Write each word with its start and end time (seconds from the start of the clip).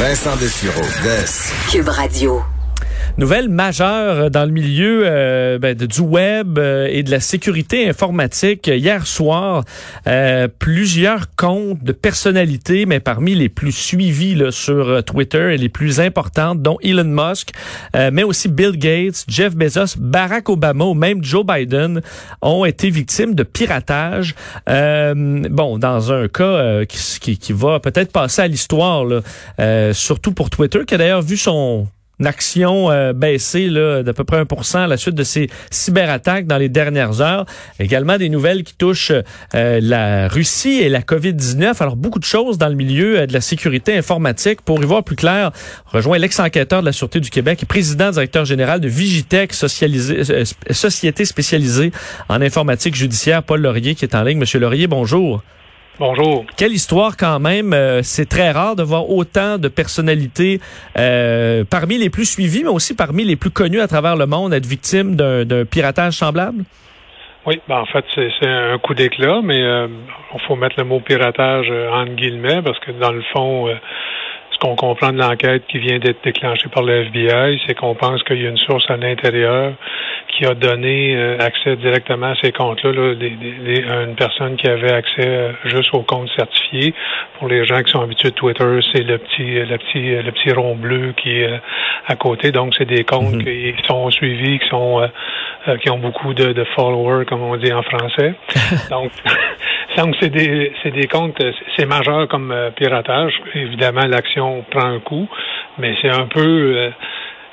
Vincent 0.00 0.34
Dessureau, 0.36 0.80
Des. 1.02 1.52
Cube 1.70 1.90
Radio. 1.90 2.42
Nouvelle 3.20 3.50
majeure 3.50 4.30
dans 4.30 4.46
le 4.46 4.50
milieu 4.50 5.02
euh, 5.04 5.58
ben, 5.58 5.74
du 5.74 6.00
web 6.00 6.58
euh, 6.58 6.88
et 6.90 7.02
de 7.02 7.10
la 7.10 7.20
sécurité 7.20 7.86
informatique. 7.86 8.66
Hier 8.66 9.06
soir, 9.06 9.62
euh, 10.06 10.48
plusieurs 10.58 11.26
comptes 11.36 11.84
de 11.84 11.92
personnalités, 11.92 12.86
mais 12.86 12.98
parmi 12.98 13.34
les 13.34 13.50
plus 13.50 13.72
suivis 13.72 14.34
là, 14.34 14.50
sur 14.50 14.88
euh, 14.88 15.02
Twitter 15.02 15.52
et 15.52 15.58
les 15.58 15.68
plus 15.68 16.00
importantes, 16.00 16.62
dont 16.62 16.78
Elon 16.82 17.04
Musk, 17.04 17.50
euh, 17.94 18.08
mais 18.10 18.22
aussi 18.22 18.48
Bill 18.48 18.78
Gates, 18.78 19.26
Jeff 19.28 19.54
Bezos, 19.54 19.98
Barack 19.98 20.48
Obama 20.48 20.86
ou 20.86 20.94
même 20.94 21.22
Joe 21.22 21.44
Biden, 21.44 22.00
ont 22.40 22.64
été 22.64 22.88
victimes 22.88 23.34
de 23.34 23.42
piratage. 23.42 24.34
Euh, 24.66 25.42
bon, 25.50 25.76
dans 25.76 26.10
un 26.10 26.26
cas 26.26 26.44
euh, 26.44 26.84
qui, 26.86 27.20
qui, 27.20 27.36
qui 27.36 27.52
va 27.52 27.80
peut-être 27.80 28.12
passer 28.12 28.40
à 28.40 28.48
l'histoire, 28.48 29.04
euh, 29.60 29.92
surtout 29.92 30.32
pour 30.32 30.48
Twitter, 30.48 30.86
qui 30.86 30.94
a 30.94 30.96
d'ailleurs 30.96 31.20
vu 31.20 31.36
son 31.36 31.86
action 32.26 32.90
euh, 32.90 33.12
baissée 33.12 33.70
d'à 33.70 34.12
peu 34.12 34.24
près 34.24 34.38
1 34.38 34.74
à 34.74 34.86
la 34.86 34.96
suite 34.96 35.14
de 35.14 35.24
ces 35.24 35.48
cyberattaques 35.70 36.46
dans 36.46 36.58
les 36.58 36.68
dernières 36.68 37.20
heures. 37.20 37.46
Également 37.78 38.18
des 38.18 38.28
nouvelles 38.28 38.62
qui 38.62 38.74
touchent 38.74 39.12
euh, 39.54 39.80
la 39.82 40.28
Russie 40.28 40.80
et 40.80 40.88
la 40.88 41.00
COVID-19. 41.00 41.80
Alors, 41.80 41.96
beaucoup 41.96 42.18
de 42.18 42.24
choses 42.24 42.58
dans 42.58 42.68
le 42.68 42.74
milieu 42.74 43.20
euh, 43.20 43.26
de 43.26 43.32
la 43.32 43.40
sécurité 43.40 43.96
informatique. 43.96 44.62
Pour 44.62 44.82
y 44.82 44.86
voir 44.86 45.04
plus 45.04 45.16
clair, 45.16 45.50
rejoint 45.86 46.18
l'ex-enquêteur 46.18 46.80
de 46.80 46.86
la 46.86 46.92
Sûreté 46.92 47.20
du 47.20 47.30
Québec 47.30 47.62
et 47.62 47.66
président 47.66 48.10
directeur 48.10 48.44
général 48.44 48.80
de 48.80 48.88
Vigitech, 48.88 49.52
euh, 49.62 50.44
société 50.70 51.24
spécialisée 51.24 51.92
en 52.28 52.40
informatique 52.40 52.94
judiciaire, 52.94 53.42
Paul 53.42 53.60
Laurier, 53.60 53.94
qui 53.94 54.04
est 54.04 54.14
en 54.14 54.22
ligne. 54.22 54.38
Monsieur 54.38 54.60
Laurier, 54.60 54.86
bonjour. 54.86 55.42
Bonjour. 56.00 56.46
Quelle 56.56 56.72
histoire 56.72 57.14
quand 57.14 57.38
même. 57.40 57.74
euh, 57.74 58.00
c'est 58.02 58.26
très 58.26 58.52
rare 58.52 58.74
de 58.74 58.82
voir 58.82 59.10
autant 59.10 59.58
de 59.58 59.68
personnalités 59.68 60.58
euh, 60.96 61.62
parmi 61.68 61.98
les 61.98 62.08
plus 62.08 62.24
suivies, 62.24 62.62
mais 62.64 62.70
aussi 62.70 62.96
parmi 62.96 63.22
les 63.22 63.36
plus 63.36 63.50
connues 63.50 63.80
à 63.80 63.86
travers 63.86 64.16
le 64.16 64.24
monde 64.24 64.54
être 64.54 64.64
victimes 64.64 65.14
d'un 65.14 65.64
piratage 65.66 66.14
semblable? 66.14 66.64
Oui, 67.44 67.60
ben 67.68 67.80
en 67.80 67.84
fait, 67.84 68.04
c'est 68.14 68.48
un 68.48 68.78
coup 68.78 68.94
d'éclat, 68.94 69.40
mais 69.44 69.60
euh, 69.62 69.88
il 70.34 70.40
faut 70.48 70.56
mettre 70.56 70.76
le 70.78 70.84
mot 70.84 71.00
piratage 71.00 71.70
entre 71.70 72.14
guillemets 72.14 72.62
parce 72.62 72.78
que 72.78 72.92
dans 72.92 73.12
le 73.12 73.22
fond, 73.34 73.68
euh, 73.68 73.74
qu'on 74.60 74.76
comprend 74.76 75.12
de 75.12 75.18
l'enquête 75.18 75.64
qui 75.68 75.78
vient 75.78 75.98
d'être 75.98 76.22
déclenchée 76.22 76.68
par 76.68 76.82
le 76.82 77.02
FBI, 77.06 77.60
c'est 77.66 77.74
qu'on 77.74 77.94
pense 77.94 78.22
qu'il 78.22 78.40
y 78.42 78.46
a 78.46 78.50
une 78.50 78.56
source 78.58 78.88
à 78.90 78.96
l'intérieur 78.96 79.72
qui 80.28 80.46
a 80.46 80.54
donné 80.54 81.16
euh, 81.16 81.38
accès 81.40 81.76
directement 81.76 82.28
à 82.28 82.34
ces 82.42 82.52
comptes-là, 82.52 82.92
là, 82.92 83.14
des- 83.14 83.30
des- 83.30 83.82
une 84.06 84.14
personne 84.14 84.56
qui 84.56 84.68
avait 84.68 84.92
accès 84.92 85.26
euh, 85.26 85.52
juste 85.64 85.92
aux 85.94 86.02
comptes 86.02 86.30
certifiés. 86.36 86.94
Pour 87.38 87.48
les 87.48 87.64
gens 87.64 87.82
qui 87.82 87.90
sont 87.90 88.00
habitués 88.02 88.30
de 88.30 88.34
Twitter, 88.34 88.78
c'est 88.92 89.02
le 89.02 89.18
petit, 89.18 89.42
le 89.60 89.76
petit, 89.78 90.22
le 90.22 90.30
petit 90.30 90.52
rond 90.52 90.76
bleu 90.76 91.14
qui 91.16 91.40
est 91.40 91.48
euh, 91.48 91.56
à 92.06 92.14
côté. 92.16 92.52
Donc, 92.52 92.74
c'est 92.76 92.84
des 92.84 93.04
comptes 93.04 93.32
Mhm. 93.34 93.44
qui 93.44 93.74
sont 93.88 94.10
suivis, 94.10 94.58
qui 94.60 94.68
sont 94.68 95.08
euh, 95.68 95.76
qui 95.76 95.90
ont 95.90 95.98
beaucoup 95.98 96.32
de, 96.32 96.52
de 96.52 96.64
followers, 96.74 97.26
comme 97.26 97.42
on 97.42 97.56
dit 97.56 97.72
en 97.72 97.82
français. 97.82 98.34
Donc, 98.90 99.12
donc 99.96 100.16
c'est 100.20 100.30
des 100.30 100.72
c'est 100.82 100.90
des 100.90 101.06
comptes, 101.06 101.42
c'est 101.76 101.86
majeur 101.86 102.28
comme 102.28 102.50
euh, 102.50 102.70
piratage. 102.70 103.34
Évidemment, 103.54 104.06
l'action 104.06 104.64
prend 104.70 104.86
un 104.86 105.00
coup, 105.00 105.28
mais 105.78 105.94
c'est 106.00 106.08
un 106.08 106.26
peu 106.26 106.40
euh, 106.40 106.90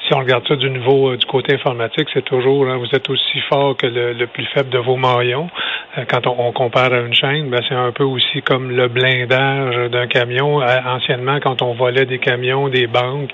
si 0.07 0.13
on 0.13 0.19
regarde 0.19 0.47
ça 0.47 0.56
du 0.56 0.69
niveau 0.69 1.09
euh, 1.09 1.18
du 1.18 1.25
côté 1.25 1.56
informatique, 1.56 2.07
c'est 2.13 2.23
toujours 2.23 2.68
hein, 2.68 2.78
vous 2.78 2.95
êtes 2.95 3.09
aussi 3.09 3.40
fort 3.50 3.75
que 3.75 3.88
le, 3.88 4.13
le 4.13 4.28
plus 4.28 4.45
faible 4.45 4.69
de 4.69 4.78
vos 4.78 4.95
maillons. 4.95 5.50
Euh, 5.97 6.06
quand 6.09 6.25
on, 6.28 6.51
compare 6.53 6.94
à 6.94 7.00
une 7.00 7.13
chaîne, 7.13 7.50
ben, 7.50 7.59
c'est 7.68 7.75
un 7.75 7.91
peu 7.91 8.03
aussi 8.03 8.41
comme 8.41 8.72
le 8.72 8.88
blindage 8.88 9.90
d'un 9.91 10.07
camion. 10.07 10.62
Euh, 10.62 10.78
anciennement, 10.85 11.40
quand 11.41 11.62
on 11.62 11.73
volait 11.73 12.06
des 12.06 12.19
camions, 12.19 12.69
des 12.69 12.88
banques, 12.88 13.31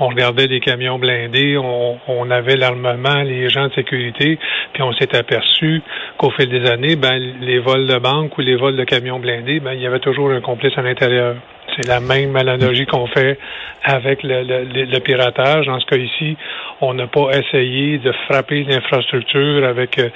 on 0.00 0.08
regardait 0.08 0.48
des 0.48 0.60
camions 0.60 0.98
blindés, 0.98 1.56
on, 1.56 1.98
on 2.08 2.30
avait 2.30 2.56
l'armement, 2.56 3.22
les 3.22 3.48
gens 3.48 3.68
de 3.68 3.74
sécurité, 3.74 4.38
puis 4.72 4.82
on 4.82 4.92
s'est 4.92 5.14
aperçu 5.16 5.82
qu'au 6.16 6.30
fil 6.30 6.48
des 6.48 6.68
années, 6.68 6.96
ben, 6.96 7.18
les 7.40 7.58
vols 7.60 7.86
de 7.86 7.98
banque 7.98 8.36
ou 8.38 8.40
les 8.40 8.56
vols 8.56 8.76
de 8.76 8.84
camions 8.84 9.20
blindés, 9.20 9.60
ben, 9.60 9.72
il 9.72 9.80
y 9.80 9.86
avait 9.86 10.00
toujours 10.00 10.30
un 10.30 10.40
complice 10.40 10.76
à 10.76 10.82
l'intérieur. 10.82 11.36
C'est 11.78 11.86
la 11.86 12.00
même 12.00 12.34
analogie 12.34 12.86
qu'on 12.86 13.06
fait 13.06 13.38
avec 13.84 14.20
le, 14.24 14.98
piratage. 14.98 15.66
Dans 15.66 15.78
ce 15.78 15.86
cas 15.86 15.96
ici, 15.96 16.36
on 16.80 16.94
n'a 16.94 17.06
pas 17.06 17.30
essayé 17.32 17.98
de 17.98 18.12
frapper 18.28 18.64
l'infrastructure 18.64 19.64
avec 19.64 19.98
euh, 19.98 20.08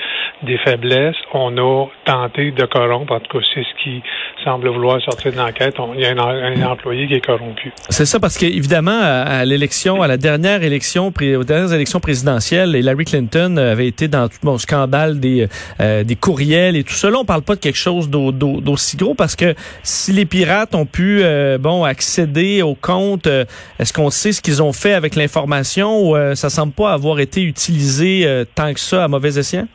des 0.43 0.59
faiblesses. 0.59 1.15
On 1.33 1.57
a 1.59 1.87
tenté 2.05 2.51
de 2.51 2.65
corrompre. 2.65 3.13
En 3.15 3.21
tout 3.21 3.39
cas, 3.39 3.45
c'est 3.55 3.63
ce 3.63 3.83
qui 3.83 4.03
semble 4.45 4.69
vouloir 4.69 5.01
sortir 5.03 5.33
de 5.33 5.37
l'enquête. 5.37 5.77
Il 5.95 6.01
y 6.01 6.07
a 6.07 6.11
un, 6.11 6.63
employé 6.63 7.07
qui 7.07 7.15
est 7.15 7.25
corrompu. 7.25 7.73
C'est 7.89 8.07
ça 8.07 8.19
parce 8.19 8.37
qu'évidemment, 8.37 8.99
à, 9.01 9.23
à 9.41 9.45
l'élection, 9.45 10.03
à 10.03 10.09
la 10.09 10.17
dernière 10.17 10.63
élection, 10.65 11.13
aux 11.17 11.45
dernières 11.45 11.73
élections 11.73 12.01
présidentielles, 12.01 12.75
Hillary 12.75 13.05
Clinton 13.05 13.57
avait 13.57 13.87
été 13.87 14.09
dans 14.09 14.29
tout 14.29 14.39
le 14.45 14.59
scandale 14.59 15.21
des, 15.21 15.47
euh, 15.81 16.03
des 16.03 16.17
courriels 16.17 16.77
et 16.77 16.83
tout 16.83 16.95
ça. 16.95 17.09
Là, 17.11 17.19
on 17.21 17.25
parle 17.25 17.43
pas 17.43 17.55
de 17.55 17.61
quelque 17.61 17.79
chose 17.79 18.11
d'au- 18.11 18.33
d'au- 18.33 18.61
d'aussi 18.61 18.97
gros 18.97 19.15
parce 19.15 19.37
que 19.37 19.55
si 19.85 20.13
les 20.13 20.25
pirates 20.25 20.75
ont 20.75 20.87
pu 20.87 21.21
euh, 21.23 21.52
bon 21.59 21.85
accéder 21.85 22.63
aux 22.63 22.75
comptes, 22.75 23.27
euh, 23.27 23.45
est-ce 23.79 23.93
qu'on 23.93 24.11
sait 24.11 24.33
ce 24.33 24.41
qu'ils 24.41 24.63
ont 24.63 24.73
fait 24.73 24.95
avec 24.95 25.15
l'information 25.15 26.09
ou 26.09 26.17
euh, 26.17 26.35
ça 26.35 26.51
semble 26.51 26.73
pas 26.73 26.93
avoir 26.93 27.21
été 27.21 27.43
utilisé 27.43 28.23
euh, 28.25 28.45
tant 28.55 28.73
que 28.73 28.81
ça 28.81 29.05
à 29.05 29.09
mauvais 29.09 29.39
escient? 29.39 29.67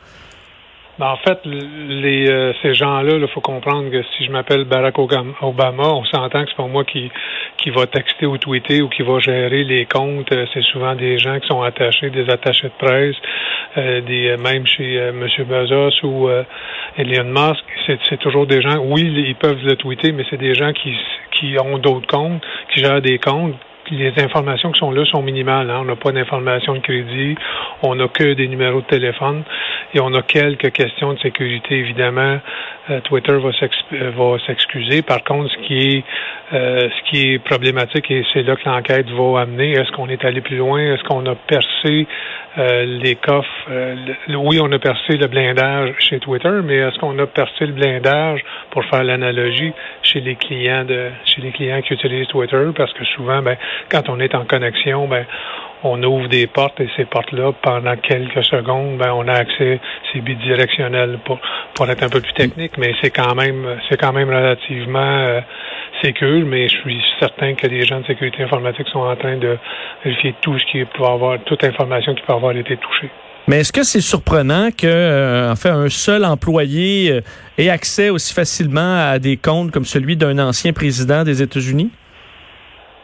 Ben, 0.99 1.09
en 1.09 1.17
fait, 1.17 1.39
les, 1.45 2.27
euh, 2.27 2.53
ces 2.63 2.73
gens-là, 2.73 3.17
il 3.17 3.27
faut 3.27 3.41
comprendre 3.41 3.91
que 3.91 4.01
si 4.01 4.25
je 4.25 4.31
m'appelle 4.31 4.63
Barack 4.63 4.97
Obama, 4.97 5.93
on 5.93 6.03
s'entend 6.05 6.43
que 6.43 6.49
c'est 6.49 6.57
pas 6.57 6.65
moi 6.65 6.85
qui, 6.85 7.11
qui 7.57 7.69
va 7.69 7.85
texter 7.85 8.25
ou 8.25 8.39
tweeter 8.39 8.81
ou 8.81 8.89
qui 8.89 9.03
va 9.03 9.19
gérer 9.19 9.63
les 9.63 9.85
comptes. 9.85 10.31
Euh, 10.31 10.47
C'est 10.55 10.63
souvent 10.63 10.95
des 10.95 11.19
gens 11.19 11.39
qui 11.39 11.47
sont 11.47 11.61
attachés, 11.61 12.09
des 12.09 12.27
attachés 12.31 12.69
de 12.69 12.85
presse, 12.85 13.15
euh, 13.77 14.01
des 14.01 14.29
euh, 14.29 14.37
même 14.37 14.65
chez 14.65 14.99
euh, 14.99 15.09
M. 15.09 15.27
Bezos 15.45 16.03
ou 16.03 16.29
euh, 16.29 16.43
Elon 16.97 17.25
Musk. 17.25 17.63
C'est 18.09 18.17
toujours 18.19 18.47
des 18.47 18.61
gens, 18.63 18.77
oui, 18.79 19.03
ils 19.03 19.35
peuvent 19.35 19.63
le 19.63 19.75
tweeter, 19.75 20.11
mais 20.11 20.23
c'est 20.31 20.37
des 20.37 20.55
gens 20.55 20.73
qui, 20.73 20.95
qui 21.31 21.57
ont 21.59 21.77
d'autres 21.77 22.07
comptes, 22.07 22.43
qui 22.73 22.83
gèrent 22.83 23.01
des 23.01 23.19
comptes 23.19 23.53
les 23.95 24.13
informations 24.21 24.71
qui 24.71 24.79
sont 24.79 24.91
là 24.91 25.05
sont 25.05 25.21
minimales. 25.21 25.69
hein. 25.69 25.79
On 25.81 25.85
n'a 25.85 25.95
pas 25.95 26.11
d'informations 26.11 26.73
de 26.75 26.79
crédit, 26.79 27.35
on 27.83 27.95
n'a 27.95 28.07
que 28.07 28.33
des 28.33 28.47
numéros 28.47 28.81
de 28.81 28.85
téléphone 28.87 29.43
et 29.93 29.99
on 29.99 30.13
a 30.13 30.21
quelques 30.21 30.71
questions 30.71 31.13
de 31.13 31.19
sécurité. 31.19 31.75
Évidemment, 31.75 32.39
Twitter 33.03 33.33
va 33.33 33.51
s'ex- 33.53 33.85
euh, 33.93 34.11
va 34.15 34.37
s'excuser. 34.45 35.01
Par 35.01 35.23
contre, 35.23 35.51
ce 35.51 35.57
qui 35.67 35.77
est 35.97 36.03
euh, 36.53 36.89
ce 36.89 37.09
qui 37.09 37.33
est 37.33 37.39
problématique 37.39 38.09
et 38.09 38.23
c'est 38.33 38.43
là 38.43 38.55
que 38.55 38.67
l'enquête 38.69 39.09
va 39.09 39.41
amener, 39.41 39.71
est-ce 39.71 39.91
qu'on 39.91 40.07
est 40.09 40.23
allé 40.23 40.41
plus 40.41 40.57
loin, 40.57 40.79
est-ce 40.79 41.03
qu'on 41.03 41.25
a 41.25 41.35
percé 41.35 42.07
euh, 42.57 42.85
les 43.03 43.15
coffres 43.15 43.49
euh, 43.69 43.95
oui, 44.29 44.59
on 44.61 44.71
a 44.71 44.79
percé 44.79 45.17
le 45.17 45.27
blindage 45.27 45.93
chez 45.99 46.19
Twitter, 46.19 46.49
mais 46.63 46.77
est-ce 46.77 46.97
qu'on 46.99 47.17
a 47.19 47.27
percé 47.27 47.65
le 47.65 47.73
blindage 47.73 48.41
pour 48.71 48.83
faire 48.85 49.03
l'analogie 49.03 49.73
chez 50.03 50.21
les 50.21 50.35
clients 50.35 50.85
de 50.85 51.09
chez 51.25 51.41
les 51.41 51.51
clients 51.51 51.81
qui 51.81 51.93
utilisent 51.93 52.27
Twitter? 52.27 52.63
Parce 52.75 52.93
que 52.93 53.03
souvent 53.05 53.41
ben 53.41 53.57
quand 53.89 54.07
on 54.09 54.19
est 54.19 54.33
en 54.33 54.45
connexion, 54.45 55.07
ben 55.07 55.25
on 55.83 56.01
ouvre 56.03 56.27
des 56.27 56.47
portes 56.47 56.79
et 56.79 56.89
ces 56.95 57.05
portes-là, 57.05 57.51
pendant 57.61 57.95
quelques 57.97 58.43
secondes, 58.43 58.97
ben 58.97 59.11
on 59.13 59.27
a 59.27 59.33
accès, 59.33 59.79
c'est 60.11 60.21
bidirectionnel 60.21 61.19
pour, 61.25 61.39
pour 61.73 61.89
être 61.89 62.03
un 62.03 62.09
peu 62.09 62.21
plus 62.21 62.33
technique, 62.33 62.77
mais 62.77 62.93
c'est 63.01 63.11
quand 63.11 63.35
même 63.35 63.79
c'est 63.89 63.97
quand 63.97 64.13
même 64.13 64.29
relativement 64.29 64.99
euh, 64.99 65.41
sécure, 66.01 66.45
mais 66.45 66.67
je 66.67 66.77
suis 66.77 67.01
certain 67.19 67.53
que 67.55 67.67
les 67.67 67.85
gens 67.85 67.99
de 67.99 68.05
sécurité 68.05 68.43
informatique 68.43 68.87
sont 68.89 68.99
en 68.99 69.15
train 69.15 69.37
de 69.37 69.57
vérifier 70.03 70.35
tout 70.41 70.57
ce 70.57 70.65
qui 70.65 70.85
peut 70.85 71.05
avoir, 71.05 71.39
toute 71.45 71.63
information 71.63 72.13
qui 72.15 72.21
peut 72.21 72.33
avoir 72.33 72.55
été 72.55 72.77
touchée. 72.77 73.09
Mais 73.49 73.61
est-ce 73.61 73.71
que 73.71 73.83
c'est 73.83 74.01
surprenant 74.01 74.71
que, 74.71 74.85
euh, 74.85 75.53
un 75.53 75.89
seul 75.89 76.25
employé 76.25 77.11
euh, 77.11 77.21
ait 77.57 77.69
accès 77.69 78.09
aussi 78.09 78.33
facilement 78.33 79.09
à 79.09 79.19
des 79.19 79.37
comptes 79.37 79.71
comme 79.71 79.85
celui 79.85 80.17
d'un 80.17 80.37
ancien 80.37 80.73
président 80.73 81.23
des 81.23 81.41
États-Unis? 81.41 81.89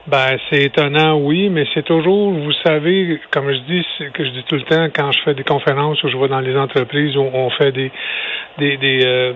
Ben, 0.05 0.37
c'est 0.49 0.63
étonnant, 0.63 1.17
oui, 1.17 1.49
mais 1.49 1.65
c'est 1.73 1.85
toujours, 1.85 2.33
vous 2.33 2.51
savez, 2.65 3.21
comme 3.31 3.49
je 3.53 3.59
dis, 3.59 3.85
que 4.13 4.25
je 4.25 4.31
dis 4.31 4.43
tout 4.43 4.55
le 4.55 4.63
temps 4.63 4.87
quand 4.93 5.11
je 5.13 5.21
fais 5.23 5.33
des 5.33 5.45
conférences 5.45 6.03
ou 6.03 6.09
je 6.09 6.17
vais 6.17 6.27
dans 6.27 6.41
les 6.41 6.57
entreprises 6.57 7.15
où 7.15 7.21
on 7.21 7.49
fait 7.51 7.71
des 7.71 7.89
des 8.57 8.75
des, 8.75 9.05
euh, 9.05 9.33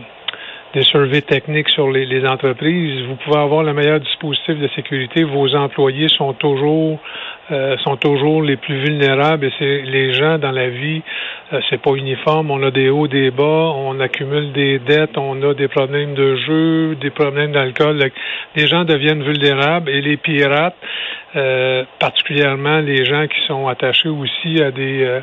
des 0.73 0.83
surveys 0.83 1.21
techniques 1.21 1.69
sur 1.69 1.89
les, 1.89 2.25
entreprises. 2.27 3.05
Vous 3.07 3.15
pouvez 3.15 3.39
avoir 3.39 3.63
le 3.63 3.73
meilleur 3.73 3.99
dispositif 3.99 4.59
de 4.59 4.67
sécurité. 4.75 5.23
Vos 5.23 5.55
employés 5.55 6.09
sont 6.09 6.33
toujours 6.33 6.99
euh, 7.49 7.77
sont 7.77 7.95
toujours 7.95 8.41
les 8.41 8.57
plus 8.57 8.77
vulnérables 8.81 9.45
et 9.45 9.53
c'est 9.57 9.81
les 9.83 10.11
gens 10.11 10.37
dans 10.37 10.51
la 10.51 10.67
vie, 10.67 11.01
euh, 11.53 11.61
c'est 11.69 11.81
pas 11.81 11.91
uniforme. 11.91 12.51
On 12.51 12.61
a 12.61 12.71
des 12.71 12.89
hauts, 12.89 13.07
des 13.07 13.31
bas, 13.31 13.71
on 13.75 13.99
accumule 14.01 14.51
des 14.51 14.79
dettes, 14.79 15.17
on 15.17 15.41
a 15.41 15.53
des 15.53 15.69
problèmes 15.69 16.13
de 16.13 16.35
jeu, 16.35 16.95
des 16.95 17.09
problèmes 17.09 17.53
d'alcool. 17.53 18.11
Les 18.55 18.67
gens 18.67 18.83
deviennent 18.83 19.23
vulnérables 19.23 19.89
et 19.89 20.01
les 20.01 20.17
pirates, 20.17 20.75
euh, 21.37 21.85
particulièrement 21.99 22.79
les 22.79 23.05
gens 23.05 23.27
qui 23.27 23.39
sont 23.47 23.67
attachés 23.69 24.09
aussi 24.09 24.61
à 24.61 24.71
des 24.71 25.05
euh, 25.05 25.21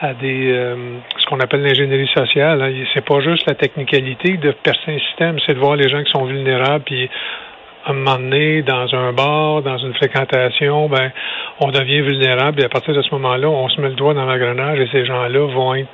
à 0.00 0.14
des 0.14 0.54
ce 1.18 1.26
qu'on 1.26 1.40
appelle 1.40 1.62
l'ingénierie 1.62 2.10
sociale. 2.16 2.62
Hein. 2.62 2.72
C'est 2.94 3.04
pas 3.04 3.20
juste 3.20 3.46
la 3.46 3.54
technicalité 3.54 4.38
de 4.38 4.50
percer 4.52 4.92
un 4.94 4.98
système, 4.98 5.36
c'est 5.44 5.54
de 5.54 5.58
voir 5.58 5.76
les 5.76 5.90
gens 5.90 6.02
qui 6.02 6.10
sont 6.10 6.24
vulnérables 6.24 6.84
puis 6.84 7.10
un 7.90 7.94
moment 7.94 8.18
donné, 8.18 8.62
dans 8.62 8.94
un 8.94 9.12
bar, 9.12 9.62
dans 9.62 9.78
une 9.78 9.94
fréquentation, 9.94 10.88
ben, 10.88 11.12
on 11.60 11.70
devient 11.70 12.00
vulnérable 12.00 12.60
et 12.60 12.64
à 12.64 12.68
partir 12.68 12.94
de 12.94 13.02
ce 13.02 13.10
moment-là, 13.12 13.48
on 13.48 13.68
se 13.68 13.80
met 13.80 13.88
le 13.88 13.94
doigt 13.94 14.14
dans 14.14 14.24
l'engrenage 14.24 14.80
et 14.80 14.88
ces 14.92 15.04
gens-là 15.04 15.46
vont 15.46 15.74
être 15.74 15.88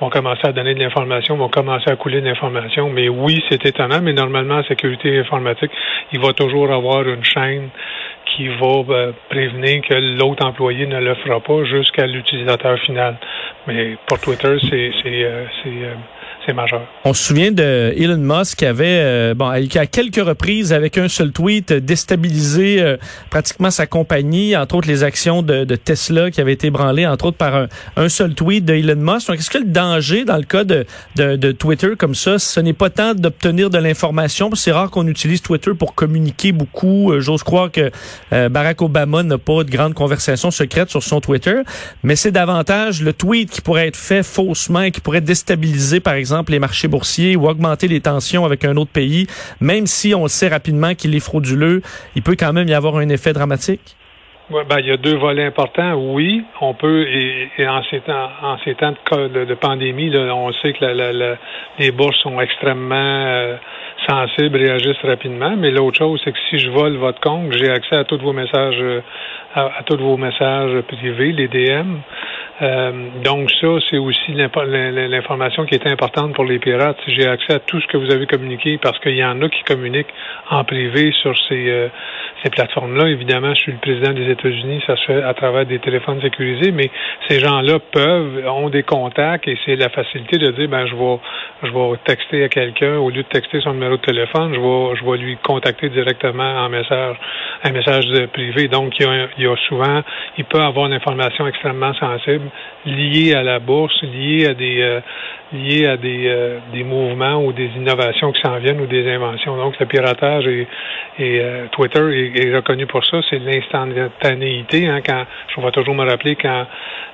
vont 0.00 0.10
commencer 0.10 0.42
à 0.44 0.52
donner 0.52 0.74
de 0.74 0.80
l'information, 0.80 1.36
vont 1.36 1.48
commencer 1.48 1.90
à 1.90 1.96
couler 1.96 2.20
de 2.20 2.26
l'information. 2.26 2.88
Mais 2.88 3.08
oui, 3.08 3.42
c'est 3.50 3.64
étonnant, 3.66 4.00
mais 4.00 4.12
normalement, 4.12 4.56
en 4.56 4.64
sécurité 4.64 5.18
informatique, 5.18 5.72
il 6.12 6.20
va 6.20 6.32
toujours 6.32 6.72
avoir 6.72 7.02
une 7.08 7.24
chaîne 7.24 7.70
qui 8.26 8.48
va 8.48 8.82
ben, 8.86 9.14
prévenir 9.28 9.82
que 9.82 9.94
l'autre 9.94 10.46
employé 10.46 10.86
ne 10.86 11.00
le 11.00 11.14
fera 11.14 11.40
pas 11.40 11.64
jusqu'à 11.64 12.06
l'utilisateur 12.06 12.78
final. 12.80 13.16
Mais 13.66 13.96
pour 14.06 14.20
Twitter, 14.20 14.56
c'est 14.70 14.92
euh, 16.48 16.52
euh, 16.72 16.78
on 17.04 17.14
se 17.14 17.24
souvient 17.24 17.52
de 17.52 17.94
Elon 17.96 18.18
Musk 18.18 18.58
qui 18.58 18.66
avait, 18.66 19.00
euh, 19.00 19.34
bon, 19.34 19.46
à 19.46 19.86
quelques 19.86 20.22
reprises, 20.24 20.72
avec 20.72 20.98
un 20.98 21.08
seul 21.08 21.32
tweet, 21.32 21.72
déstabilisé 21.72 22.80
euh, 22.80 22.96
pratiquement 23.30 23.70
sa 23.70 23.86
compagnie, 23.86 24.56
entre 24.56 24.76
autres 24.76 24.88
les 24.88 25.04
actions 25.04 25.42
de, 25.42 25.64
Tesla 25.76 26.30
qui 26.30 26.40
avaient 26.40 26.52
été 26.52 26.70
branlées, 26.70 27.06
entre 27.06 27.26
autres 27.26 27.36
par 27.36 27.66
un, 27.96 28.08
seul 28.08 28.34
tweet 28.34 28.64
de 28.64 28.74
Elon 28.74 28.96
Musk. 28.96 29.28
Donc, 29.28 29.38
est-ce 29.38 29.50
que 29.50 29.58
le 29.58 29.64
danger 29.64 30.24
dans 30.24 30.36
le 30.36 30.42
cas 30.42 30.64
de, 30.64 30.86
de, 31.16 31.52
Twitter 31.52 31.90
comme 31.96 32.14
ça, 32.14 32.38
ce 32.38 32.60
n'est 32.60 32.72
pas 32.72 32.90
tant 32.90 33.14
d'obtenir 33.14 33.70
de 33.70 33.78
l'information, 33.78 34.50
c'est 34.54 34.72
rare 34.72 34.90
qu'on 34.90 35.06
utilise 35.06 35.40
Twitter 35.40 35.72
pour 35.78 35.94
communiquer 35.94 36.52
beaucoup. 36.52 37.12
Euh, 37.12 37.20
j'ose 37.20 37.42
croire 37.42 37.70
que 37.70 37.90
Barack 38.30 38.82
Obama 38.82 39.22
n'a 39.22 39.38
pas 39.38 39.64
de 39.64 39.70
grandes 39.70 39.94
conversations 39.94 40.50
secrètes 40.50 40.90
sur 40.90 41.02
son 41.02 41.20
Twitter, 41.20 41.62
mais 42.02 42.16
c'est 42.16 42.32
davantage 42.32 43.02
le 43.02 43.12
tweet 43.12 43.50
qui 43.50 43.60
pourrait 43.60 43.88
être 43.88 43.96
fait 43.96 44.22
faussement 44.22 44.82
et 44.82 44.90
qui 44.90 45.00
pourrait 45.00 45.20
déstabiliser, 45.20 46.00
par 46.00 46.14
exemple, 46.14 46.37
les 46.48 46.58
marchés 46.58 46.88
boursiers 46.88 47.36
ou 47.36 47.48
augmenter 47.48 47.88
les 47.88 48.00
tensions 48.00 48.44
avec 48.44 48.64
un 48.64 48.76
autre 48.76 48.90
pays, 48.90 49.26
même 49.60 49.86
si 49.86 50.14
on 50.14 50.28
sait 50.28 50.48
rapidement 50.48 50.94
qu'il 50.94 51.14
est 51.14 51.20
frauduleux, 51.20 51.82
il 52.14 52.22
peut 52.22 52.36
quand 52.38 52.52
même 52.52 52.68
y 52.68 52.74
avoir 52.74 52.96
un 52.96 53.08
effet 53.08 53.32
dramatique? 53.32 53.96
Ouais, 54.50 54.64
ben, 54.64 54.78
il 54.78 54.86
y 54.86 54.90
a 54.90 54.96
deux 54.96 55.16
volets 55.16 55.44
importants. 55.44 55.92
Oui, 55.94 56.42
on 56.62 56.72
peut, 56.72 57.06
et, 57.06 57.68
en 57.68 57.82
ces 57.82 58.00
temps, 58.00 58.30
de, 59.12 59.54
pandémie, 59.54 60.10
on 60.16 60.52
sait 60.52 60.72
que 60.72 61.36
les 61.78 61.90
bourses 61.90 62.16
sont 62.22 62.40
extrêmement 62.40 62.94
euh, 62.96 63.56
sensibles, 64.08 64.56
réagissent 64.56 65.04
rapidement. 65.04 65.54
Mais 65.58 65.70
l'autre 65.70 65.98
chose, 65.98 66.18
c'est 66.24 66.32
que 66.32 66.38
si 66.48 66.58
je 66.58 66.70
vole 66.70 66.96
votre 66.96 67.20
compte, 67.20 67.52
j'ai 67.58 67.68
accès 67.68 67.96
à 67.96 68.04
tous 68.04 68.16
vos 68.18 68.32
messages, 68.32 68.80
euh, 68.80 69.02
à 69.54 69.82
tous 69.84 69.98
vos 69.98 70.16
messages 70.16 70.80
privés, 70.82 71.32
les 71.32 71.48
DM. 71.48 71.98
Euh, 72.60 72.92
donc 73.22 73.50
ça, 73.60 73.68
c'est 73.88 73.98
aussi 73.98 74.32
l'information 74.32 75.64
qui 75.64 75.74
est 75.74 75.86
importante 75.86 76.34
pour 76.34 76.44
les 76.44 76.58
pirates. 76.58 76.98
J'ai 77.06 77.26
accès 77.26 77.54
à 77.54 77.58
tout 77.60 77.80
ce 77.80 77.86
que 77.86 77.96
vous 77.96 78.10
avez 78.10 78.26
communiqué, 78.26 78.78
parce 78.78 78.98
qu'il 78.98 79.14
y 79.14 79.24
en 79.24 79.40
a 79.42 79.48
qui 79.48 79.62
communiquent 79.62 80.12
en 80.50 80.64
privé 80.64 81.12
sur 81.22 81.36
ces, 81.48 81.70
euh, 81.70 81.88
ces 82.42 82.50
plateformes-là. 82.50 83.08
Évidemment, 83.08 83.54
je 83.54 83.60
suis 83.60 83.72
le 83.72 83.78
président 83.78 84.12
des 84.12 84.30
États-Unis, 84.30 84.82
ça 84.86 84.96
se 84.96 85.04
fait 85.04 85.22
à 85.22 85.34
travers 85.34 85.66
des 85.66 85.78
téléphones 85.78 86.20
sécurisés, 86.20 86.72
mais 86.72 86.90
ces 87.28 87.38
gens-là 87.38 87.78
peuvent, 87.92 88.44
ont 88.48 88.70
des 88.70 88.82
contacts 88.82 89.46
et 89.46 89.56
c'est 89.64 89.76
la 89.76 89.88
facilité 89.88 90.38
de 90.38 90.50
dire, 90.50 90.68
ben 90.68 90.86
je 90.86 90.96
vais, 90.96 91.18
je 91.62 91.70
vais 91.70 91.96
texter 92.04 92.44
à 92.44 92.48
quelqu'un 92.48 92.96
au 92.98 93.10
lieu 93.10 93.22
de 93.22 93.28
texter 93.28 93.60
son 93.60 93.74
numéro 93.74 93.96
de 93.96 94.02
téléphone, 94.02 94.52
je 94.54 94.60
vais, 94.60 94.96
je 94.96 95.04
vais 95.04 95.18
lui 95.18 95.36
contacter 95.36 95.88
directement 95.90 96.64
en 96.64 96.68
message, 96.68 97.16
un 97.62 97.70
message 97.70 98.06
privé. 98.32 98.68
Donc 98.68 98.98
il 98.98 99.06
y 99.06 99.08
a, 99.08 99.28
il 99.38 99.44
y 99.44 99.46
a 99.46 99.56
souvent, 99.68 100.02
il 100.36 100.44
peut 100.44 100.60
avoir 100.60 100.86
une 100.86 100.94
information 100.94 101.46
extrêmement 101.46 101.94
sensible 101.94 102.47
liées 102.86 103.34
à 103.34 103.42
la 103.42 103.58
bourse, 103.58 104.02
liées 104.02 104.46
à 104.46 104.54
des 104.54 104.80
euh, 104.82 105.00
à 105.52 105.96
des, 105.96 106.26
euh, 106.26 106.58
des 106.72 106.84
mouvements 106.84 107.42
ou 107.42 107.52
des 107.52 107.70
innovations 107.76 108.32
qui 108.32 108.42
s'en 108.42 108.58
viennent 108.58 108.80
ou 108.80 108.86
des 108.86 109.08
inventions. 109.10 109.56
Donc 109.56 109.78
le 109.78 109.86
piratage 109.86 110.46
et, 110.46 110.66
et 111.18 111.40
euh, 111.40 111.66
Twitter 111.72 112.30
est, 112.34 112.54
reconnu 112.54 112.86
pour 112.86 113.04
ça, 113.04 113.20
c'est 113.30 113.38
l'instantanéité. 113.38 114.86
Hein, 114.86 115.00
quand 115.04 115.24
je 115.48 115.60
vais 115.60 115.70
toujours 115.70 115.94
me 115.94 116.08
rappeler 116.08 116.36
quand 116.36 116.66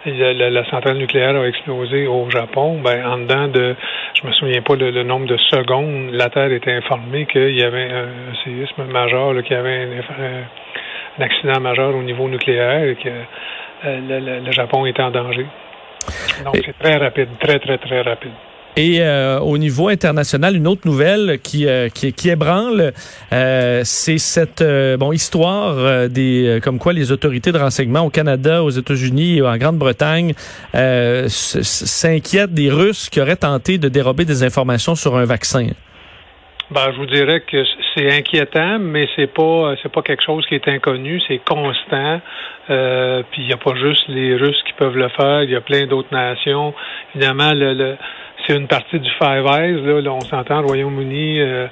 la, 0.07 0.65
centrale 0.71 0.97
nucléaire 0.97 1.37
a 1.37 1.47
explosé 1.47 2.07
au 2.07 2.29
Japon, 2.31 2.81
ben 2.83 3.07
en 3.07 3.19
dedans 3.19 3.49
de 3.49 3.77
je 4.15 4.27
me 4.27 4.33
souviens 4.33 4.63
pas 4.63 4.75
le, 4.77 5.03
nombre 5.03 5.27
de 5.27 5.37
secondes, 5.37 6.11
la 6.13 6.29
Terre 6.29 6.53
était 6.53 6.73
informée 6.73 7.27
qu'il 7.27 7.57
y 7.57 7.63
avait 7.63 7.89
un, 7.91 8.35
séisme 8.43 8.85
majeur, 8.91 9.33
qu'il 9.43 9.57
y 9.57 9.59
avait 9.59 9.83
un, 9.83 11.19
un 11.19 11.23
accident 11.25 11.61
majeur 11.61 11.95
au 11.95 12.03
niveau 12.03 12.29
nucléaire 12.29 12.85
et 12.85 12.97
que 12.97 13.11
euh, 13.85 14.41
le, 14.45 14.53
Japon 14.53 14.87
est 14.87 14.99
en 15.01 15.11
danger. 15.11 15.47
Donc, 16.45 16.61
c'est 16.65 16.79
très 16.79 16.97
rapide, 16.97 17.29
très, 17.41 17.59
très, 17.59 17.79
très 17.79 18.03
rapide. 18.03 18.33
Et 18.77 19.01
euh, 19.01 19.39
au 19.39 19.57
niveau 19.57 19.89
international, 19.89 20.57
une 20.57 20.67
autre 20.67 20.83
nouvelle 20.85 21.39
qui 21.41 21.67
euh, 21.69 21.89
qui, 21.89 22.13
qui, 22.13 22.29
ébranle, 22.29 22.93
c'est 23.31 24.19
cette 24.19 24.65
bon 24.99 25.13
histoire 25.13 26.09
des 26.09 26.59
comme 26.63 26.81
quoi 26.81 26.93
les 26.93 27.13
autorités 27.13 27.53
de 27.53 27.59
renseignement 27.59 28.01
au 28.01 28.11
Canada, 28.11 28.65
aux 28.65 28.71
États-Unis 28.71 29.39
et 29.39 29.43
en 29.43 29.57
Grande-Bretagne 29.57 30.35
s'inquiètent 31.29 32.55
des 32.55 32.71
Russes 32.71 33.09
qui 33.11 33.21
auraient 33.21 33.37
tenté 33.37 33.79
de 33.79 33.89
dérober 33.89 34.25
des 34.25 34.43
informations 34.43 34.97
sur 34.97 35.17
un 35.17 35.25
vaccin. 35.25 35.69
Ben, 36.70 36.93
je 36.93 36.96
vous 36.96 37.06
dirais 37.06 37.40
que 37.40 37.62
c'est 37.94 38.11
inquiétant, 38.11 38.78
mais 38.78 39.06
c'est 39.16 39.26
pas 39.26 39.75
c'est 39.82 39.93
pas 39.93 40.00
quelque 40.00 40.22
chose 40.25 40.46
qui 40.46 40.55
est 40.55 40.66
inconnu, 40.66 41.20
c'est 41.28 41.38
constant. 41.44 42.20
Euh, 42.70 43.22
puis 43.31 43.43
il 43.43 43.49
n'y 43.49 43.52
a 43.52 43.58
pas 43.58 43.75
juste 43.75 44.08
les 44.08 44.34
Russes 44.34 44.62
qui 44.66 44.72
peuvent 44.72 44.96
le 44.96 45.08
faire, 45.08 45.43
il 45.43 45.50
y 45.50 45.56
a 45.56 45.61
plein 45.61 45.87
d'autres 45.87 46.12
nations. 46.12 46.72
Évidemment, 47.14 47.52
le, 47.52 47.96
c'est 48.46 48.56
une 48.56 48.66
partie 48.66 48.99
du 48.99 49.11
Five 49.11 49.44
Eyes. 49.46 50.02
Là, 50.02 50.11
on 50.11 50.20
s'entend, 50.20 50.62
Royaume-Uni, 50.62 51.40
euh, 51.40 51.66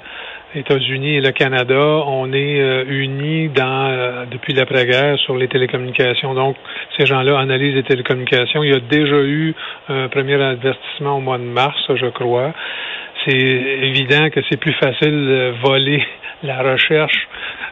États-Unis 0.55 1.15
et 1.15 1.21
le 1.21 1.31
Canada, 1.31 2.03
on 2.05 2.31
est 2.31 2.61
euh, 2.61 2.83
unis 2.87 3.49
dans 3.49 3.89
euh, 3.89 4.25
depuis 4.31 4.53
l'après-guerre 4.53 5.17
sur 5.19 5.35
les 5.35 5.47
télécommunications. 5.47 6.35
Donc, 6.35 6.55
ces 6.97 7.07
gens-là 7.07 7.39
analysent 7.39 7.75
les 7.75 7.83
télécommunications. 7.83 8.63
Il 8.63 8.71
y 8.71 8.75
a 8.75 8.79
déjà 8.79 9.17
eu 9.17 9.55
un 9.89 10.07
premier 10.09 10.35
avertissement 10.35 11.17
au 11.17 11.21
mois 11.21 11.39
de 11.39 11.43
mars, 11.43 11.79
je 11.89 12.07
crois 12.07 12.53
c'est 13.25 13.31
évident 13.31 14.29
que 14.29 14.41
c'est 14.49 14.57
plus 14.57 14.73
facile 14.73 15.11
de 15.11 15.53
voler 15.63 16.03
la 16.43 16.61
recherche, 16.61 17.27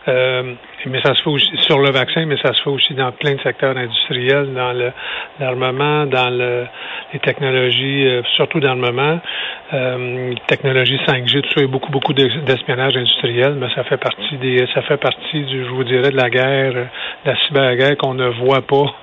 euh, 0.08 0.54
mais 0.86 1.02
ça 1.02 1.14
se 1.14 1.22
fait 1.24 1.30
aussi 1.30 1.52
sur 1.68 1.80
le 1.80 1.92
vaccin, 1.92 2.26
mais 2.26 2.38
ça 2.38 2.54
se 2.54 2.64
fait 2.64 2.70
aussi 2.70 2.94
dans 2.94 3.12
plein 3.12 3.36
de 3.36 3.42
secteurs 3.42 3.76
industriels, 3.76 4.54
dans 4.54 4.74
l'armement, 5.40 6.06
dans 6.06 6.30
le, 6.30 6.66
les 7.14 7.20
technologies, 7.20 8.08
euh, 8.08 8.22
surtout 8.36 8.60
d'armement, 8.60 9.20
euh, 9.74 10.34
technologie 10.48 10.98
5G, 11.06 11.42
tout 11.42 11.50
ça, 11.50 11.56
il 11.58 11.62
y 11.62 11.66
a 11.66 11.68
beaucoup, 11.68 11.92
beaucoup 11.92 12.14
d'espionnage 12.14 12.96
industriel, 12.96 13.56
mais 13.56 13.68
ça 13.76 13.84
fait 13.84 13.98
partie 13.98 14.38
des, 14.38 14.66
ça 14.74 14.82
fait 14.84 14.98
partie 14.98 15.44
du, 15.44 15.66
je 15.66 15.70
vous 15.70 15.84
dirais, 15.84 16.12
de 16.12 16.18
la 16.18 16.30
guerre, 16.30 16.74
de 16.74 16.86
la 17.26 17.36
cyberguerre 17.48 17.98
qu'on 17.98 18.14
ne 18.14 18.28
voit 18.28 18.62
pas 18.62 18.96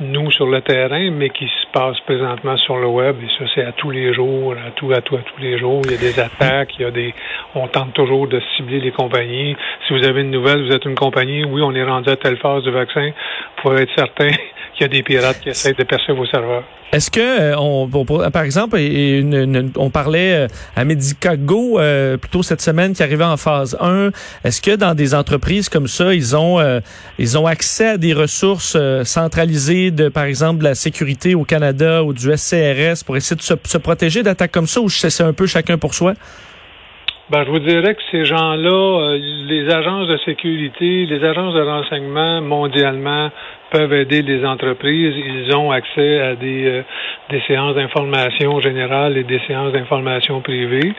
nous 0.00 0.30
sur 0.30 0.46
le 0.46 0.60
terrain, 0.62 1.10
mais 1.10 1.30
qui 1.30 1.48
passe 1.74 1.98
présentement 2.06 2.56
sur 2.56 2.76
le 2.76 2.86
web. 2.86 3.16
Et 3.20 3.28
ça, 3.36 3.50
c'est 3.54 3.64
à 3.64 3.72
tous 3.72 3.90
les 3.90 4.14
jours, 4.14 4.54
à 4.54 4.70
tout, 4.70 4.92
à 4.92 5.00
tout, 5.02 5.16
à 5.16 5.22
tous 5.22 5.40
les 5.40 5.58
jours. 5.58 5.82
Il 5.84 5.90
y 5.90 5.94
a 5.94 5.98
des 5.98 6.20
attaques, 6.20 6.70
il 6.78 6.82
y 6.82 6.84
a 6.84 6.90
des. 6.92 7.12
On 7.54 7.66
tente 7.66 7.92
toujours 7.92 8.28
de 8.28 8.40
cibler 8.56 8.80
les 8.80 8.92
compagnies. 8.92 9.56
Si 9.86 9.92
vous 9.92 10.06
avez 10.06 10.22
une 10.22 10.30
nouvelle, 10.30 10.64
vous 10.64 10.72
êtes 10.72 10.84
une 10.84 10.94
compagnie, 10.94 11.44
oui, 11.44 11.60
on 11.62 11.74
est 11.74 11.84
rendu 11.84 12.08
à 12.08 12.16
telle 12.16 12.38
phase 12.38 12.62
du 12.62 12.70
vaccin, 12.70 13.10
pour 13.60 13.76
être 13.76 13.90
certain 13.96 14.28
qu'il 14.74 14.82
y 14.82 14.84
a 14.84 14.88
des 14.88 15.02
pirates 15.02 15.40
qui 15.40 15.48
essaient 15.48 15.74
de 15.74 15.84
percer 15.84 16.12
vos 16.12 16.26
serveurs. 16.26 16.64
Est-ce 16.94 17.10
que, 17.10 17.20
euh, 17.20 17.56
on, 17.58 17.88
par 18.30 18.44
exemple, 18.44 18.78
on 19.76 19.90
parlait 19.90 20.44
euh, 20.44 20.46
à 20.76 20.84
Medicago 20.84 21.80
euh, 21.80 22.16
plutôt 22.16 22.44
cette 22.44 22.60
semaine 22.60 22.92
qui 22.92 23.02
arrivait 23.02 23.24
en 23.24 23.36
phase 23.36 23.76
1, 23.80 24.10
est-ce 24.44 24.62
que 24.62 24.76
dans 24.76 24.94
des 24.94 25.12
entreprises 25.12 25.68
comme 25.68 25.88
ça, 25.88 26.14
ils 26.14 26.36
ont 26.36 26.60
ils 27.18 27.36
ont 27.36 27.46
accès 27.46 27.88
à 27.88 27.96
des 27.98 28.12
ressources 28.12 28.76
centralisées 29.02 29.90
de, 29.90 30.08
par 30.08 30.24
exemple, 30.24 30.60
de 30.60 30.64
la 30.64 30.76
sécurité 30.76 31.34
au 31.34 31.42
Canada? 31.42 31.63
Ou 32.04 32.12
du 32.12 32.36
SCRS 32.36 33.04
pour 33.04 33.16
essayer 33.16 33.36
de 33.36 33.42
se, 33.42 33.54
se 33.64 33.78
protéger 33.78 34.22
d'attaques 34.22 34.52
comme 34.52 34.66
ça 34.66 34.80
ou 34.80 34.88
c'est 34.88 35.22
un 35.22 35.32
peu 35.32 35.46
chacun 35.46 35.78
pour 35.78 35.94
soi? 35.94 36.14
Ben, 37.30 37.42
je 37.46 37.50
vous 37.50 37.58
dirais 37.58 37.94
que 37.94 38.02
ces 38.10 38.26
gens-là, 38.26 39.16
les 39.16 39.72
agences 39.72 40.06
de 40.08 40.18
sécurité, 40.26 41.06
les 41.06 41.24
agences 41.24 41.54
de 41.54 41.62
renseignement 41.62 42.42
mondialement 42.42 43.30
peuvent 43.70 43.94
aider 43.94 44.20
les 44.20 44.44
entreprises. 44.44 45.14
Ils 45.16 45.56
ont 45.56 45.70
accès 45.70 46.20
à 46.20 46.34
des, 46.34 46.66
euh, 46.66 46.82
des 47.30 47.40
séances 47.46 47.74
d'information 47.74 48.60
générale 48.60 49.16
et 49.16 49.24
des 49.24 49.40
séances 49.46 49.72
d'information 49.72 50.42
privée. 50.42 50.92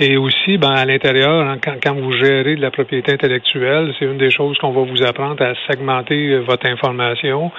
Et 0.00 0.16
aussi, 0.16 0.58
ben, 0.58 0.72
à 0.72 0.84
l'intérieur, 0.84 1.46
hein, 1.46 1.58
quand, 1.62 1.76
quand, 1.82 1.94
vous 1.94 2.12
gérez 2.12 2.56
de 2.56 2.60
la 2.60 2.70
propriété 2.70 3.12
intellectuelle, 3.12 3.94
c'est 3.98 4.06
une 4.06 4.18
des 4.18 4.30
choses 4.30 4.58
qu'on 4.58 4.72
va 4.72 4.82
vous 4.82 5.02
apprendre 5.04 5.42
à 5.42 5.54
segmenter 5.70 6.32
euh, 6.32 6.40
votre 6.40 6.66
information. 6.68 7.52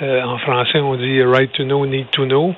Euh, 0.00 0.22
en 0.22 0.38
français, 0.38 0.80
on 0.80 0.94
dit 0.94 1.22
right 1.22 1.52
to 1.52 1.64
know, 1.64 1.84
need 1.84 2.08
to 2.12 2.24
know. 2.24 2.54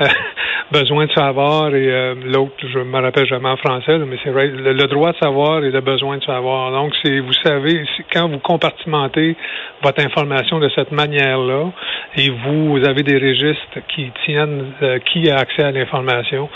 besoin 0.72 1.06
de 1.06 1.12
savoir 1.12 1.74
et 1.74 1.90
euh, 1.90 2.14
l'autre, 2.24 2.54
je 2.62 2.78
me 2.78 2.98
rappelle 3.00 3.26
jamais 3.26 3.48
en 3.48 3.56
français, 3.56 3.98
mais 3.98 4.16
c'est 4.22 4.30
right, 4.30 4.52
le, 4.52 4.86
droit 4.86 5.12
de 5.12 5.18
savoir 5.18 5.64
et 5.64 5.70
le 5.70 5.80
besoin 5.80 6.18
de 6.18 6.24
savoir. 6.24 6.70
Donc, 6.72 6.94
c'est 7.02 7.18
vous 7.18 7.32
savez, 7.44 7.84
quand 8.12 8.28
vous 8.28 8.38
compartimentez 8.38 9.36
votre 9.82 10.04
information 10.04 10.58
de 10.58 10.68
cette 10.74 10.92
manière-là 10.92 11.70
et 12.16 12.30
vous, 12.30 12.78
avez 12.84 13.02
des 13.02 13.18
registres 13.18 13.80
qui 13.88 14.10
tiennent 14.24 14.72
euh, 14.82 14.98
qui 15.00 15.30
a 15.30 15.38
accès 15.38 15.62
à 15.62 15.72
l'information, 15.72 16.48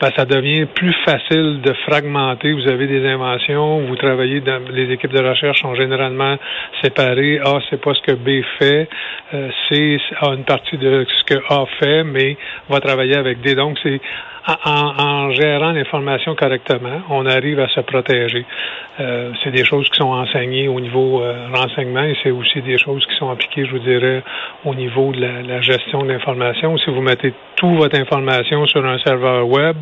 ben, 0.00 0.10
ça 0.16 0.24
devient 0.24 0.66
plus 0.66 0.94
facile 1.04 1.60
de 1.62 1.72
fragmenter. 1.86 2.52
Vous 2.52 2.68
avez 2.68 2.86
des 2.86 3.06
inventions, 3.06 3.80
vous 3.80 3.96
travaillez 3.96 4.40
dans 4.40 4.60
les 4.70 4.90
équipes 4.92 5.12
de 5.12 5.22
recherche 5.22 5.60
sont 5.60 5.74
généralement 5.74 6.36
séparées. 6.82 7.38
A, 7.44 7.60
c'est 7.68 7.80
pas 7.80 7.94
ce 7.94 8.00
que 8.02 8.12
B 8.12 8.42
fait. 8.58 8.88
Euh, 9.34 9.48
C 9.68 10.00
a 10.20 10.30
une 10.34 10.44
partie 10.44 10.76
de 10.76 11.06
ce 11.18 11.24
que 11.24 11.40
A 11.48 11.66
fait, 11.78 12.04
mais 12.04 12.36
va 12.68 12.80
travailler 12.90 13.16
avec 13.16 13.40
D. 13.40 13.54
Donc, 13.54 13.78
c'est 13.82 14.00
en, 14.64 14.94
en, 14.98 15.30
gérant 15.32 15.72
l'information 15.72 16.34
correctement, 16.34 17.02
on 17.10 17.24
arrive 17.26 17.60
à 17.60 17.68
se 17.68 17.80
protéger. 17.80 18.44
Euh, 18.98 19.32
c'est 19.42 19.50
des 19.52 19.64
choses 19.64 19.88
qui 19.90 19.98
sont 19.98 20.12
enseignées 20.12 20.66
au 20.68 20.80
niveau 20.80 21.22
euh, 21.22 21.46
renseignement 21.52 22.02
et 22.02 22.16
c'est 22.22 22.30
aussi 22.30 22.60
des 22.62 22.78
choses 22.78 23.06
qui 23.06 23.14
sont 23.16 23.30
appliquées, 23.30 23.64
je 23.66 23.72
vous 23.72 23.78
dirais, 23.78 24.22
au 24.64 24.74
niveau 24.74 25.12
de 25.12 25.20
la, 25.20 25.42
la 25.42 25.60
gestion 25.60 26.02
de 26.02 26.12
l'information. 26.12 26.76
Si 26.78 26.90
vous 26.90 27.00
mettez 27.00 27.32
toute 27.56 27.76
votre 27.76 27.98
information 27.98 28.66
sur 28.66 28.84
un 28.84 28.98
serveur 28.98 29.46
web, 29.46 29.76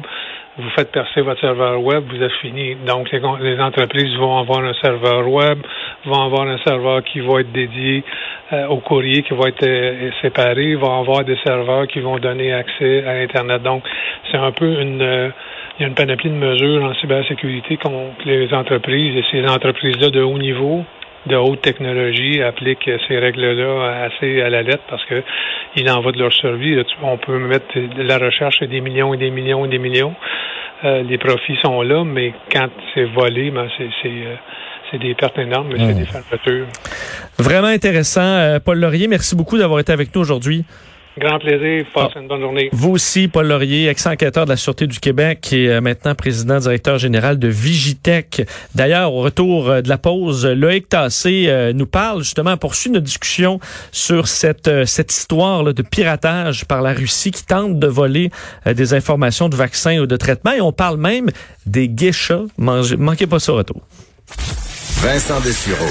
vous 0.58 0.70
faites 0.70 0.90
percer 0.90 1.20
votre 1.20 1.40
serveur 1.40 1.80
web, 1.80 2.04
vous 2.08 2.22
êtes 2.22 2.32
fini. 2.40 2.74
Donc, 2.86 3.10
les, 3.12 3.20
les, 3.40 3.60
entreprises 3.60 4.14
vont 4.16 4.38
avoir 4.38 4.60
un 4.64 4.74
serveur 4.74 5.28
web, 5.28 5.58
vont 6.04 6.22
avoir 6.22 6.48
un 6.48 6.58
serveur 6.58 7.04
qui 7.04 7.20
va 7.20 7.40
être 7.40 7.52
dédié 7.52 8.02
euh, 8.52 8.66
au 8.66 8.78
courrier, 8.78 9.22
qui 9.22 9.34
va 9.34 9.48
être 9.48 9.62
euh, 9.62 10.10
séparé, 10.20 10.74
vont 10.74 11.00
avoir 11.00 11.24
des 11.24 11.36
serveurs 11.44 11.86
qui 11.86 12.00
vont 12.00 12.18
donner 12.18 12.52
accès 12.52 13.04
à 13.06 13.12
Internet. 13.22 13.62
Donc, 13.62 13.84
c'est 14.30 14.38
un 14.38 14.50
peu 14.50 14.80
une, 14.80 15.00
euh, 15.00 15.30
il 15.78 15.82
y 15.82 15.84
a 15.84 15.88
une 15.88 15.94
panoplie 15.94 16.30
de 16.30 16.34
mesures 16.34 16.82
en 16.82 16.94
cybersécurité 16.94 17.76
contre 17.76 18.26
les 18.26 18.52
entreprises 18.52 19.16
et 19.16 19.24
ces 19.30 19.46
entreprises-là 19.46 20.10
de 20.10 20.22
haut 20.22 20.38
niveau 20.38 20.84
de 21.26 21.37
haute 21.37 21.62
technologie 21.62 22.42
appliquent 22.42 22.90
ces 23.06 23.18
règles-là 23.18 24.04
assez 24.04 24.40
à 24.40 24.50
la 24.50 24.62
lettre 24.62 24.84
parce 24.88 25.04
que 25.06 25.22
il 25.76 25.90
en 25.90 26.00
va 26.00 26.12
de 26.12 26.18
leur 26.18 26.32
survie. 26.32 26.76
On 27.02 27.18
peut 27.18 27.38
mettre 27.38 27.66
de 27.75 28.02
la 28.02 28.18
recherche 28.18 28.62
des 28.62 28.80
millions 28.80 29.14
et 29.14 29.18
des 29.18 29.30
millions 29.30 29.64
et 29.66 29.68
des 29.68 29.78
millions. 29.78 30.14
Euh, 30.84 31.02
les 31.02 31.18
profits 31.18 31.58
sont 31.62 31.82
là, 31.82 32.04
mais 32.04 32.32
quand 32.52 32.68
c'est 32.94 33.04
volé, 33.04 33.50
ben 33.50 33.68
c'est 33.76 33.88
euh, 34.06 34.37
c'est 34.90 34.98
des 34.98 35.14
pertes 35.14 35.38
énormes, 35.38 35.68
mais 35.72 35.78
c'est 35.78 35.94
des 35.94 36.06
fermetures. 36.06 36.66
Vraiment 37.38 37.68
intéressant. 37.68 38.22
Euh, 38.22 38.58
Paul 38.60 38.78
Laurier, 38.78 39.08
merci 39.08 39.37
beaucoup 39.37 39.58
d'avoir 39.58 39.80
été 39.80 39.92
avec 39.92 40.14
nous 40.14 40.20
aujourd'hui. 40.20 40.64
Grand 41.18 41.38
plaisir. 41.38 41.84
Passez 41.94 42.14
ah. 42.16 42.20
une 42.20 42.28
bonne 42.28 42.40
journée. 42.40 42.68
Vous 42.72 42.90
aussi, 42.90 43.28
Paul 43.28 43.46
Laurier, 43.46 43.88
ex-enquêteur 43.88 44.44
de 44.44 44.50
la 44.50 44.56
Sûreté 44.56 44.87
du 44.87 45.00
Québec, 45.00 45.40
qui 45.40 45.66
est 45.66 45.80
maintenant 45.80 46.14
président 46.14 46.58
directeur 46.58 46.98
général 46.98 47.38
de 47.38 47.48
Vigitech. 47.48 48.42
D'ailleurs, 48.75 49.12
au 49.12 49.22
retour 49.22 49.68
euh, 49.68 49.82
de 49.82 49.88
la 49.88 49.98
pause, 49.98 50.46
Loïc 50.46 50.88
Tassé 50.88 51.46
euh, 51.48 51.72
nous 51.72 51.87
parle 51.87 52.22
justement, 52.22 52.56
poursuit 52.56 52.90
notre 52.90 53.06
discussion 53.06 53.58
sur 53.92 54.28
cette, 54.28 54.68
euh, 54.68 54.84
cette 54.84 55.12
histoire 55.12 55.62
là, 55.62 55.72
de 55.72 55.82
piratage 55.82 56.64
par 56.64 56.82
la 56.82 56.92
Russie 56.92 57.30
qui 57.30 57.44
tente 57.44 57.78
de 57.78 57.87
voler 57.87 58.30
des 58.66 58.94
informations 58.94 59.48
de 59.48 59.56
vaccins 59.56 59.98
ou 59.98 60.06
de 60.06 60.16
traitements. 60.16 60.52
Et 60.52 60.60
on 60.60 60.72
parle 60.72 60.98
même 60.98 61.30
des 61.66 61.88
geishas. 61.88 62.44
Manquez 62.58 63.26
pas 63.26 63.38
ça 63.38 63.52
au 63.52 63.56
retour. 63.56 63.82
Vincent 65.00 65.40
Dessureau. 65.40 65.87